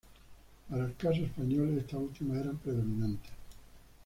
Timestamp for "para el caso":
0.67-1.21